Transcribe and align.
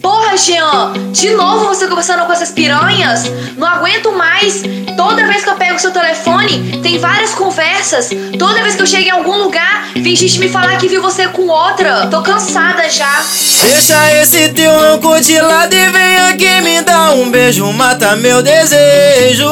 Porra, 0.00 0.36
Jean, 0.36 0.92
de 1.10 1.30
novo 1.30 1.66
você 1.66 1.88
conversando 1.88 2.24
com 2.24 2.32
essas 2.32 2.52
piranhas? 2.52 3.24
Não 3.56 3.66
aguento 3.66 4.12
mais. 4.12 4.62
Toda 4.96 5.26
vez 5.26 5.42
que 5.42 5.50
eu 5.50 5.56
pego 5.56 5.76
seu 5.76 5.90
telefone, 5.90 6.80
tem 6.84 6.96
várias 6.96 7.34
conversas. 7.34 8.10
Toda 8.38 8.62
vez 8.62 8.76
que 8.76 8.82
eu 8.82 8.86
chego 8.86 9.08
em 9.08 9.10
algum 9.10 9.38
lugar, 9.38 9.88
vem 9.96 10.14
gente 10.14 10.38
me 10.38 10.48
falar 10.48 10.76
que 10.76 10.86
viu 10.86 11.02
você 11.02 11.26
com 11.26 11.48
outra. 11.48 12.06
Tô 12.06 12.22
cansada 12.22 12.88
já. 12.88 13.24
Deixa 13.64 14.22
esse 14.22 14.50
teu 14.50 14.70
rancor 14.78 15.20
de 15.20 15.40
lado 15.40 15.74
e 15.74 15.88
vem 15.88 16.16
aqui 16.30 16.60
me 16.62 16.80
dar 16.82 17.12
um 17.14 17.28
beijo, 17.28 17.66
mata 17.72 18.14
meu 18.14 18.40
desejo. 18.40 19.50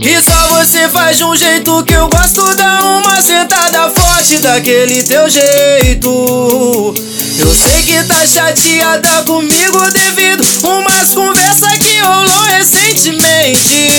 Que 0.00 0.20
só 0.20 0.48
você 0.48 0.88
faz 0.88 1.16
de 1.16 1.22
um 1.22 1.36
jeito 1.36 1.84
que 1.84 1.94
eu 1.94 2.08
gosto, 2.08 2.56
dá 2.56 2.80
uma 2.82 3.22
sentada 3.22 3.88
forte 3.90 4.38
daquele 4.38 5.00
teu 5.04 5.30
jeito. 5.30 6.94
Eu 7.38 7.54
sei 7.54 7.82
que 7.82 8.02
tá 8.04 8.26
chateada 8.26 9.22
comigo 9.24 9.90
devido 9.92 10.44
umas 10.64 11.14
conversas 11.14 11.78
que 11.78 11.98
rolou 12.00 12.42
recentemente. 12.46 13.90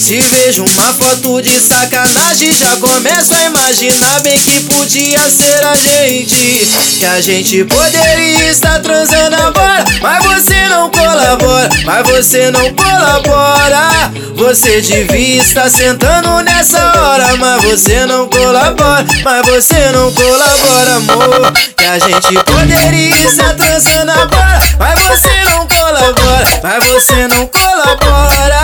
Se 0.00 0.20
vejo 0.20 0.64
uma 0.64 0.92
foto 0.94 1.42
de 1.42 1.60
sacanagem, 1.60 2.52
já 2.52 2.76
começo 2.76 3.34
a 3.34 3.44
imaginar 3.44 4.20
bem 4.20 4.38
que 4.38 4.60
podia 4.60 5.20
ser 5.30 5.64
a 5.64 5.74
gente. 5.74 6.66
Que 6.98 7.04
a 7.04 7.20
gente 7.20 7.64
poderia 7.64 8.50
estar 8.50 8.80
transando 8.80 9.36
agora, 9.36 9.84
mas 10.00 10.24
você 10.24 10.68
não 10.68 10.90
colabora, 10.90 11.68
mas 11.84 12.08
você 12.08 12.50
não 12.50 12.72
colabora. 12.74 14.10
Você 14.34 14.80
devia 14.80 15.42
estar 15.42 15.68
sentando 15.68 16.42
nessa 16.42 16.78
hora, 16.78 17.17
você 17.68 18.06
não 18.06 18.26
colabora, 18.28 19.04
mas 19.22 19.46
você 19.46 19.92
não 19.92 20.10
colabora, 20.12 20.96
amor. 20.96 21.52
Que 21.76 21.84
a 21.84 21.98
gente 21.98 22.42
poderia 22.44 23.26
estar 23.26 23.52
transando 23.54 24.10
agora, 24.10 24.58
mas 24.78 24.98
você 25.02 25.44
não 25.44 25.66
colabora, 25.66 26.46
mas 26.62 26.86
você 26.86 27.28
não 27.28 27.46
colabora. 27.46 28.58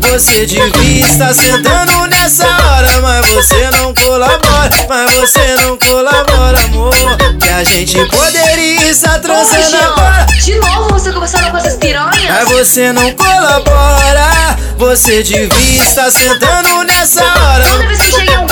Você 0.00 0.46
devia 0.46 1.06
estar 1.06 1.34
sentando 1.34 2.06
nessa 2.06 2.46
hora, 2.46 3.00
mas 3.02 3.26
você 3.28 3.68
não 3.72 3.92
colabora, 3.92 4.70
mas 4.88 5.12
você 5.12 5.54
não 5.60 5.76
colabora, 5.76 6.58
amor. 6.64 6.94
Que 7.38 7.48
a 7.50 7.62
gente 7.62 8.02
poderia 8.06 8.90
estar 8.90 9.18
transando 9.18 9.76
agora. 9.76 10.26
De 10.42 10.54
novo 10.54 10.94
você 10.94 11.12
conversando 11.12 11.50
com 11.50 11.58
essas 11.58 11.74
piranhas? 11.74 12.24
Mas 12.26 12.48
você 12.48 12.90
não 12.90 13.12
colabora, 13.12 14.56
você 14.78 15.22
devia 15.22 15.82
estar 15.82 16.10
sentando 16.10 16.84
nessa 16.84 17.22
hora. 17.22 17.64
Toda 17.66 17.86
vez 17.86 18.00
que 18.00 18.06
eu 18.06 18.20
chego 18.20 18.45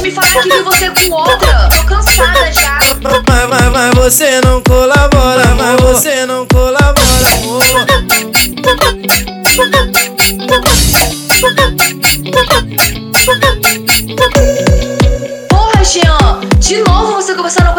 me 0.00 0.10
falar 0.10 0.42
que 0.42 0.48
viu 0.48 0.64
você 0.64 0.90
com 0.90 1.14
outra. 1.14 1.68
Tô 1.68 1.84
cansada 1.84 2.52
já. 2.52 2.78
Mas, 3.28 3.48
mas, 3.48 3.72
mas 3.72 3.94
você 3.94 4.40
não 4.40 4.62
colabora, 4.62 5.54
mas 5.54 5.80
você 5.80 6.24
não 6.26 6.46
colabora, 6.46 7.28
amor. 7.34 7.62
Porra, 15.48 15.84
Jean, 15.84 16.40
de 16.58 16.78
novo 16.78 17.14
você 17.16 17.34
conversando 17.34 17.73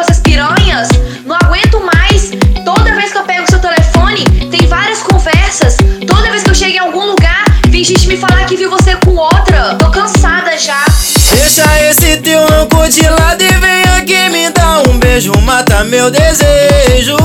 teu 12.26 12.44
rancor 12.48 12.90
de 12.90 13.08
lado 13.08 13.44
e 13.44 13.48
vem 13.48 13.84
aqui 14.00 14.30
me 14.32 14.50
dar 14.50 14.82
um 14.90 14.98
beijo, 14.98 15.32
mata 15.44 15.84
meu 15.84 16.10
desejo. 16.10 17.16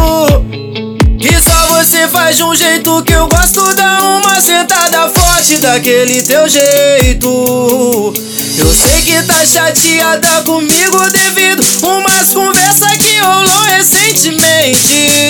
Que 1.18 1.34
só 1.40 1.66
você 1.68 2.06
faz 2.06 2.36
de 2.36 2.44
um 2.44 2.54
jeito 2.54 3.02
que 3.04 3.14
eu 3.14 3.26
gosto, 3.26 3.74
dá 3.76 3.98
uma 3.98 4.38
sentada 4.42 5.08
forte 5.08 5.56
daquele 5.56 6.20
teu 6.20 6.46
jeito. 6.46 8.12
Eu 8.58 8.74
sei 8.74 9.00
que 9.00 9.22
tá 9.22 9.46
chateada 9.46 10.42
comigo 10.42 11.10
devido 11.10 11.64
umas 11.82 12.34
conversas 12.34 12.94
que 12.98 13.20
rolou 13.20 13.62
recentemente. 13.70 15.29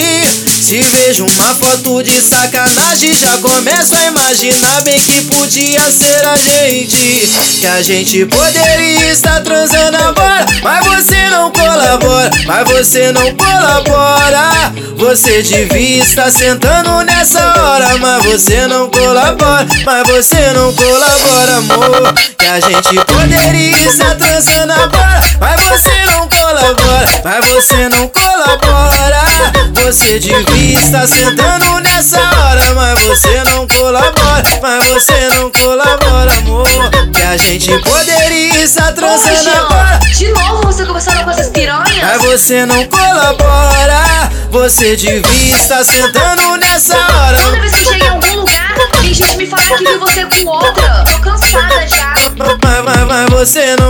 Vejo 1.10 1.26
uma 1.26 1.54
foto 1.56 2.04
de 2.04 2.22
sacanagem, 2.22 3.12
já 3.12 3.36
começo 3.38 3.96
a 3.96 4.04
imaginar 4.04 4.80
bem 4.82 4.96
que 5.00 5.22
podia 5.22 5.80
ser 5.90 6.24
a 6.24 6.36
gente. 6.36 7.28
Que 7.58 7.66
a 7.66 7.82
gente 7.82 8.26
poderia 8.26 9.10
estar 9.10 9.40
transando 9.40 9.96
agora, 9.96 10.46
mas 10.62 10.86
você 10.86 11.28
não 11.30 11.50
colabora, 11.50 12.30
mas 12.46 12.68
você 12.68 13.10
não 13.10 13.34
colabora. 13.34 14.72
Você 14.98 15.42
devia 15.42 16.04
estar 16.04 16.30
sentando 16.30 17.02
nessa 17.02 17.54
hora, 17.60 17.98
mas 17.98 18.24
você 18.26 18.68
não 18.68 18.88
colabora, 18.88 19.66
mas 19.84 20.06
você 20.06 20.52
não 20.52 20.72
colabora, 20.74 21.56
amor. 21.56 22.14
Que 22.38 22.46
a 22.46 22.60
gente 22.60 23.04
poderia 23.04 23.78
estar 23.88 24.14
transando 24.14 24.72
agora, 24.74 25.20
mas 25.40 25.60
você 25.60 26.06
não 26.12 26.28
colabora, 26.28 27.08
mas 27.24 27.48
você 27.48 27.88
não 27.88 28.06
colabora. 28.06 28.69
Você 29.90 30.20
devia 30.20 30.78
estar 30.78 31.04
sentando 31.04 31.80
nessa 31.80 32.20
hora, 32.20 32.74
mas 32.76 33.02
você 33.02 33.42
não 33.42 33.66
colabora, 33.66 34.44
mas 34.62 34.86
você 34.86 35.28
não 35.34 35.50
colabora, 35.50 36.32
amor. 36.38 36.64
Que 37.12 37.20
a 37.20 37.36
gente 37.36 37.76
poderia 37.80 38.62
estar 38.62 38.92
transando 38.92 39.50
agora. 39.50 39.98
De 40.16 40.28
novo 40.28 40.62
você 40.62 40.86
conversando 40.86 41.24
com 41.24 41.30
essas 41.30 41.48
piranhas? 41.48 42.02
Mas 42.02 42.22
você 42.22 42.64
não 42.66 42.84
colabora, 42.86 44.30
você 44.52 44.94
devia 44.94 45.56
estar 45.56 45.84
sentando 45.84 46.56
nessa 46.58 46.96
hora. 46.96 47.38
Toda 47.42 47.60
vez 47.60 47.74
que 47.74 47.80
eu 47.80 47.92
chego 47.92 48.04
em 48.04 48.08
algum 48.10 48.34
lugar, 48.36 48.74
vem 49.00 49.12
gente 49.12 49.36
me 49.38 49.46
falar 49.48 49.76
que 49.76 49.84
viu 49.86 49.98
você 49.98 50.24
com 50.24 50.50
outra. 50.50 51.04
Tô 51.04 51.18
cansada 51.18 51.88
já. 51.88 52.14
Mas, 52.36 52.84
mas, 52.84 53.06
mas 53.08 53.30
você 53.30 53.74
não 53.74 53.89